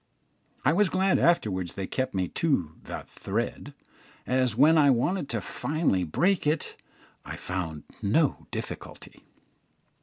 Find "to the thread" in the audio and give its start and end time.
2.29-3.75